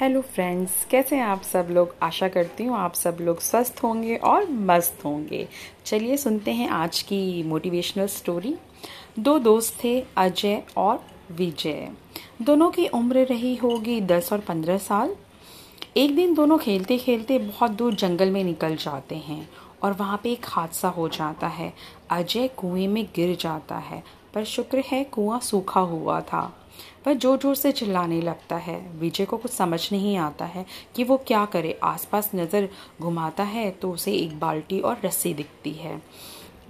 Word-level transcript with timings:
Hello 0.00 0.20
friends 0.20 0.72
कैसे 0.90 1.16
हैं 1.16 1.22
आप 1.22 1.42
सब 1.42 1.68
लोग? 1.70 1.94
आशा 2.02 2.26
करती 2.28 2.64
हूँ 2.64 2.76
आप 2.78 2.94
सब 2.94 3.16
लोग 3.20 3.40
स्वस्थ 3.40 3.80
होंगे 3.82 4.16
और 4.16 4.48
मस्त 4.50 5.04
होंगे। 5.04 5.48
चलिए 5.86 6.16
सुनते 6.16 6.50
हैं 6.50 6.68
आज 6.68 7.00
की 7.02 7.42
मोटिवेशनल 7.42 8.06
स्टोरी 8.06 8.54
दो 9.18 9.38
दोस्त 9.38 9.82
थे, 9.84 10.00
अजय 10.16 10.62
और 10.76 11.02
विजय। 11.32 11.90
दोनों 12.42 12.70
की 12.70 12.86
उम्र 12.88 13.24
रही 13.24 13.54
होगी 13.56 14.00
दस 14.00 14.32
और 14.32 14.40
पंद्रह 14.40 14.78
साल। 14.78 15.16
एक 15.96 16.14
दिन 16.16 16.34
दोनों 16.34 16.58
खेलते 16.58 16.98
खेलते 16.98 17.38
बहुत 17.38 17.70
दूर 17.70 17.94
जंगल 17.94 18.30
में 18.30 18.42
निकल 18.44 18.76
जाते 18.76 19.16
हैं 19.16 19.48
और 19.82 19.92
वहाँ 19.92 20.20
पे 20.22 20.32
एक 20.32 20.46
हादसा 20.46 20.88
हो 20.88 21.08
जाता 21.08 21.46
है। 21.46 21.72
अजय 22.10 22.48
कुएँ 22.48 22.86
में 22.86 23.04
गिर 23.14 23.36
जाता 23.40 23.76
है, 23.76 24.02
पर 24.34 24.44
शुक्र 24.44 24.82
है 24.86 25.04
कुआँ 25.04 25.40
सूखा 25.40 25.80
हुआ 25.80 26.20
था। 26.20 26.52
वह 27.06 27.14
ज़ोर 27.14 27.38
ज़ोर 27.38 27.54
से 27.54 27.72
चिल्लाने 27.72 28.20
लगता 28.20 28.56
है। 28.56 28.78
विजय 28.98 29.24
को 29.24 29.36
कुछ 29.36 29.52
समझ 29.52 29.80
नहीं 29.92 30.16
आता 30.16 30.44
है 30.44 30.64
कि 30.96 31.04
वो 31.04 31.16
क्या 31.26 31.44
करे। 31.44 31.78
आसपास 31.84 32.30
नज़र 32.34 32.68
घुमाता 33.00 33.42
है 33.44 33.70
तो 33.72 33.92
उसे 33.92 34.12
एक 34.14 34.38
बाल्टी 34.40 34.80
और 34.80 35.00
रस्सी 35.04 35.34
दिखती 35.34 35.72
है। 35.72 36.00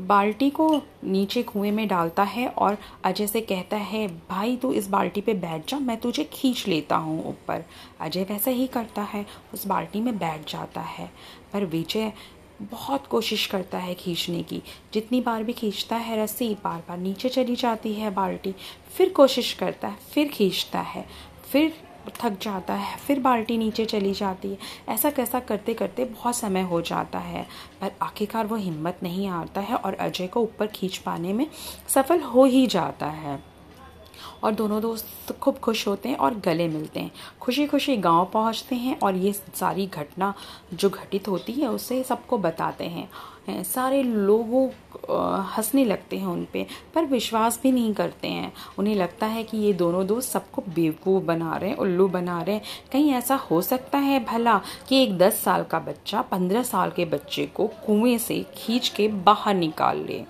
बाल्टी 0.00 0.48
को 0.50 0.68
नीचे 1.04 1.42
कुएँ 1.42 1.70
में 1.70 1.86
डालता 1.88 2.22
है 2.22 2.46
और 2.48 2.76
अजय 3.04 3.26
से 3.26 3.40
कहता 3.40 3.76
है, 3.76 4.06
भाई, 4.28 4.56
तू 4.56 4.72
इस 4.72 4.88
बाल्टी 4.88 5.20
पे 5.20 5.34
बैठ 5.34 5.70
जा, 5.70 5.78
मैं 5.78 5.96
तुझे 5.96 6.24
खींच 6.24 6.66
लेता 6.68 6.96
हूँ 6.96 7.24
ऊपर। 7.28 7.64
अजय 8.00 8.24
वैसा 8.24 8.50
ही 8.50 8.66
करता 8.66 9.02
है, 9.02 9.24
उस 9.54 9.66
बाल्टी 9.66 10.00
में 10.00 10.18
बैठ 10.18 10.50
जाता 10.52 10.80
है। 10.80 11.10
पर 11.52 11.64
विजय 11.64 12.12
बहुत 12.62 13.06
कोशिश 13.06 13.46
करता 13.46 13.78
है 13.78 13.94
खींचने 13.94 14.42
की। 14.42 14.62
जितनी 14.92 15.20
बार 15.20 15.42
भी 15.42 15.52
खींचता 15.52 15.96
है 15.96 16.22
रस्सी 16.22 16.54
बार 16.54 16.82
बार 16.88 16.98
नीचे 16.98 17.28
चली 17.28 17.56
जाती 17.56 17.92
है 17.94 18.10
बाल्टी, 18.10 18.54
फिर 18.96 19.08
कोशिश 19.08 19.52
करता 19.52 19.88
है, 19.88 19.98
फिर 20.12 20.28
खींचता 20.28 20.80
है, 20.80 21.04
फिर 21.52 21.72
थक 22.20 22.38
जाता 22.42 22.74
है, 22.74 22.96
फिर 22.96 23.20
बाल्टी 23.20 23.58
नीचे 23.58 23.84
चली 23.84 24.12
जाती 24.14 24.48
है। 24.48 24.58
ऐसा 24.88 25.10
कैसा 25.10 25.40
करते 25.40 25.74
करते 25.74 26.04
बहुत 26.04 26.36
समय 26.36 26.62
हो 26.62 26.80
जाता 26.80 27.18
है, 27.18 27.46
पर 27.80 27.92
आखिरकार 28.02 28.46
वो 28.46 28.56
हिम्मत 28.56 28.98
नहीं 29.02 29.28
आता 29.28 29.60
है 29.60 29.76
और 29.76 29.94
अजय 29.94 30.26
को 30.26 30.40
ऊपर 30.40 30.66
खींच 30.66 30.96
पाने 30.96 31.32
में 31.32 31.46
सफल 31.88 32.20
हो 32.20 32.44
ही 32.44 32.66
जाता 32.66 33.06
है। 33.06 33.57
और 34.44 34.52
दोनों 34.52 34.80
दोस्त 34.82 35.32
खूब 35.40 35.58
खुश 35.58 35.86
होते 35.88 36.08
हैं 36.08 36.16
और 36.16 36.34
गले 36.34 36.68
मिलते 36.68 37.00
हैं। 37.00 37.10
खुशी 37.40 37.66
खुशी 37.66 37.96
गाँव 37.96 38.24
पहुँचते 38.32 38.76
हैं 38.76 38.98
और 39.00 39.16
ये 39.16 39.32
सारी 39.32 39.86
घटना 39.86 40.34
जो 40.74 40.90
घटित 40.90 41.28
होती 41.28 41.52
है, 41.52 41.68
उसे 41.68 42.02
सबको 42.02 42.38
बताते 42.38 42.84
हैं। 42.84 43.08
सारे 43.64 44.02
लोगों 44.02 44.68
हंसने 45.48 45.84
लगते 45.84 46.16
हैं 46.16 46.26
उन 46.26 46.46
पे, 46.52 46.66
पर 46.94 47.04
विश्वास 47.04 47.58
भी 47.62 47.72
नहीं 47.72 47.92
करते 47.94 48.28
हैं। 48.28 48.52
उन्हें 48.78 48.94
लगता 48.94 49.26
है 49.26 49.44
कि 49.44 49.56
ये 49.56 49.72
दोनों 49.72 50.06
दोस्त 50.06 50.30
सबको 50.30 50.62
बेवकूफ़ 50.68 51.24
बना 51.24 51.56
रहे 51.56 51.70
हैं, 51.70 51.76
उल्लू 51.76 52.08
बना 52.08 52.40
रहे 52.42 52.54
हैं। 52.54 52.62
कहीं 52.92 53.12
ऐसा 53.12 53.36
हो 53.50 53.60
सकता 53.62 53.98
है 53.98 54.24
भला 54.24 54.60
कि 54.88 55.02
एक 55.02 55.16
दस 55.18 55.40
साल 55.40 55.64
का 55.64 55.78
बच्चा 55.78 56.22
पंद्रह 56.22 56.62
साल 56.62 56.90
के 56.90 57.04
बच्चे 57.04 57.46
को 57.46 57.66
कुएँ 57.86 58.18
से 58.18 58.44
खींच 58.54 58.88
के 58.88 59.08
बाहर 59.08 59.54
निकाल 59.54 60.04
ले। 60.04 60.24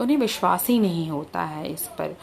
उन्हें 0.00 0.16
विश्वास 0.16 0.66
ही 0.66 0.78
नहीं 0.78 1.08
होता 1.10 1.42
है 1.42 1.72
इस 1.72 1.86
पर। 1.98 2.14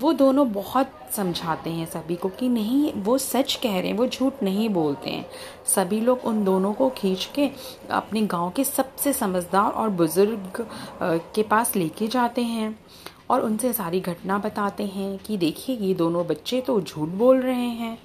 वो 0.00 0.12
दोनों 0.12 0.50
बहुत 0.52 0.92
समझाते 1.12 1.70
हैं 1.70 1.86
सभी 1.86 2.16
को 2.16 2.28
कि 2.28 2.48
नहीं, 2.48 2.92
वो 2.94 3.16
सच 3.18 3.54
कह 3.54 3.78
रहे 3.80 3.90
हैं, 3.90 3.96
वो 3.98 4.06
झूठ 4.06 4.42
नहीं 4.42 4.68
बोलते 4.68 5.10
हैं। 5.10 5.26
सभी 5.66 6.00
लोग 6.00 6.24
उन 6.24 6.44
दोनों 6.44 6.72
को 6.72 6.88
खींच 6.90 7.30
के 7.34 7.50
अपने 7.90 8.22
गाँव 8.22 8.50
के 8.50 8.64
सबसे 8.64 9.12
समझदार 9.12 9.70
और 9.72 9.88
बुज़ुर्ग 9.90 10.66
के 11.34 11.42
पास 11.42 11.76
लेके 11.76 12.08
जाते 12.08 12.42
हैं 12.44 12.78
और 13.30 13.40
उनसे 13.40 13.72
सारी 13.72 14.00
घटना 14.00 14.38
बताते 14.38 14.86
हैं 14.86 15.16
कि 15.18 15.36
देखिए, 15.36 15.76
ये 15.76 15.94
दोनों 15.94 16.26
बच्चे 16.26 16.60
तो 16.60 16.80
झूठ 16.80 17.08
बोल 17.08 17.40
रहे 17.40 17.68
हैं। 17.74 17.98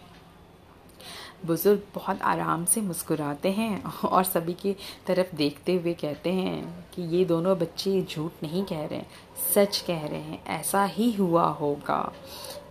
बुज़ुर्ग 1.46 1.82
बहुत 1.96 2.22
आराम 2.22 2.66
से 2.66 2.82
मुस्कुराते 2.82 3.50
हैं 3.52 3.84
और 3.84 4.24
सभी 4.24 4.54
की 4.54 4.76
तरफ़ 5.08 5.36
देखते 5.36 5.76
हुए 5.76 5.94
कहते 5.94 6.34
हैं 6.34 6.86
कि 6.94 7.02
ये 7.08 7.23
दोनों 7.25 7.58
बच्चे 7.59 8.02
झूठ 8.02 8.44
नहीं 8.44 8.64
कह 8.64 8.85
रहे 8.85 9.00
हैं, 9.00 9.07
सच 9.56 9.84
कह 9.88 10.06
रहे 10.06 10.19
हैं, 10.19 10.44
ऐसा 10.50 10.84
ही 10.85 11.12
हुआ 11.12 11.46
होगा। 11.52 12.12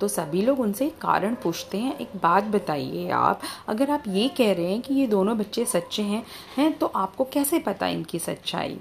तो 0.01 0.09
सभी 0.09 0.43
लोग 0.43 0.61
उनसे 0.61 0.89
कारण 1.01 1.35
पूछते 1.35 1.79
हैं। 1.79 1.97
एक 1.99 2.17
बात 2.23 2.45
बताइए 2.45 3.09
आप, 3.11 3.41
अगर 3.69 3.91
आप 3.91 4.05
ये 4.09 4.29
कह 4.29 4.53
रहे 4.53 4.71
हैं 4.71 4.81
कि 4.81 4.95
ये 4.95 5.07
दोनों 5.07 5.37
बच्चे 5.39 5.65
सच्चे 5.65 6.03
हैं 6.03 6.25
हैं 6.57 6.73
तो 6.73 6.87
आपको 6.87 7.25
कैसे 7.25 7.59
पता 7.59 7.87
इनकी 7.89 8.19
सच्चाई? 8.19 8.79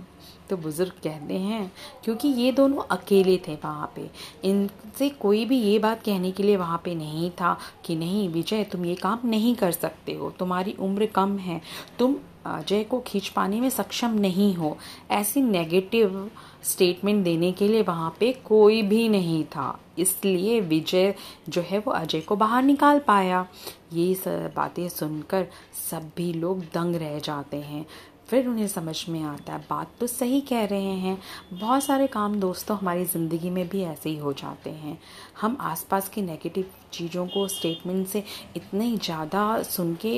तो 0.49 0.57
बुज़ुर्ग 0.57 0.91
कहते 1.03 1.33
हैं, 1.33 1.72
क्योंकि 2.03 2.28
ये 2.28 2.51
दोनों 2.51 2.83
अकेले 2.91 3.35
थे 3.38 3.55
वहाँ 3.55 3.91
पे। 3.95 4.09
इनसे 4.44 5.09
कोई 5.09 5.44
भी 5.45 5.59
ये 5.59 5.78
बात 5.79 6.01
कहने 6.03 6.31
के 6.31 6.44
लिए 6.44 6.55
वहाँ 6.57 6.81
पे 6.83 6.95
नहीं 6.95 7.29
था 7.31 7.57
कि 7.85 7.95
नहीं, 7.95 8.28
विजय, 8.29 8.63
तुम 8.63 8.85
ये 8.85 8.95
काम 8.95 9.19
नहीं 9.25 9.55
कर 9.55 9.72
सकते 9.72 10.13
हो। 10.13 10.29
तुम्हारी 10.29 10.75
उम्र 10.79 11.05
कम 11.05 11.38
है। 11.38 11.61
तुम 11.99 12.16
अजय 12.49 12.83
को 12.83 12.99
खींच 12.99 13.27
पाने 13.27 13.59
में 13.61 13.69
सक्षम 13.69 14.13
नहीं 14.19 14.53
हो, 14.55 14.77
ऐसी 15.11 15.41
नेगेटिव 15.41 16.29
स्टेटमेंट 16.63 17.23
देने 17.23 17.51
के 17.51 17.67
लिए 17.67 17.81
वहाँ 17.81 18.15
पे 18.19 18.31
कोई 18.45 18.81
भी 18.81 19.07
नहीं 19.09 19.43
था। 19.45 19.79
इसलिए 19.99 20.59
विजय 20.61 21.13
जो 21.49 21.61
है 21.61 21.79
वो 21.79 21.91
अजय 21.91 22.21
को 22.21 22.35
बाहर 22.35 22.63
निकाल 22.63 22.99
पाया। 22.99 23.45
ये 23.93 24.15
बातें 24.55 24.87
सुनकर 24.89 25.47
सभी 25.89 26.31
लोग 26.33 26.59
दंग 26.73 26.95
रह 26.95 27.19
जाते 27.19 27.57
हैं। 27.57 27.85
फिर 28.29 28.47
उन्हें 28.47 28.67
समझ 28.67 28.95
में 29.09 29.22
आता 29.23 29.53
है। 29.53 29.59
बात 29.59 29.91
तो 30.00 30.07
सही 30.07 30.40
कह 30.41 30.66
रहे 30.66 30.94
हैं। 30.95 31.17
बहुत 31.51 31.84
सारे 31.84 32.07
काम 32.07 32.40
दोस्तों 32.40 32.78
हमारी 32.78 33.06
ज़िंदगी 33.06 33.50
में 33.50 33.67
भी 33.69 33.81
ऐसे 33.84 34.09
ही 34.09 34.17
हो 34.17 34.34
जाते 34.34 34.69
हैं। 34.72 34.97
हम 35.41 35.57
आसपास 35.62 36.09
की 36.09 36.22
नेगेटिव 36.22 36.66
चीज़ों 36.94 37.25
को 37.28 37.47
स्टेटमेंट 37.47 38.07
से 38.07 38.23
इतने 38.56 38.95
ज़्यादा 38.97 39.62
सुन 39.63 39.95
के 40.01 40.16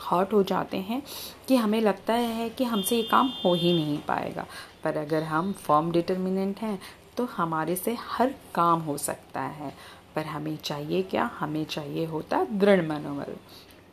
हर्ट 0.00 0.32
हो 0.32 0.42
जाते 0.42 0.76
हैं 0.78 1.02
कि 1.48 1.56
हमें 1.56 1.80
लगता 1.80 2.14
है 2.14 2.48
कि 2.50 2.64
हमसे 2.64 2.96
ये 2.96 3.02
काम 3.02 3.32
हो 3.44 3.54
ही 3.54 3.72
नहीं 3.74 3.98
पाएगा। 4.08 4.46
पर 4.84 4.96
अगर 4.96 5.22
हम 5.24 5.52
फॉर्म 5.58 5.90
डिटर्मिनेंट 5.92 6.58
हैं 6.58 6.78
तो 7.16 7.24
हमारे 7.26 7.76
से 7.76 7.96
हर 8.00 8.34
काम 8.54 8.80
हो 8.80 8.96
सकता 8.98 9.40
है। 9.40 9.72
पर 10.14 10.24
हमें 10.24 10.56
चाहिए 10.56 11.02
क्या? 11.02 11.30
हमें 11.38 11.64
चाहिए 11.66 12.04
होता 12.06 12.44
दृढ़ 12.44 12.82
मनोबल। 12.82 13.36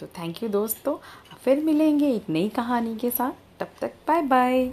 तो 0.04 0.08
थैंक 0.18 0.42
यू 0.44 0.48
दोस्तों। 0.50 0.96
फिर 1.44 1.60
मिलेंगे 1.64 2.08
एक 2.08 2.30
नई 2.30 2.50
कहानी 2.50 2.96
के 2.96 3.10
साथ। 3.10 3.32
तब 3.60 3.68
तक 3.82 3.94
बाय 4.08 4.22
बाय 4.22 4.66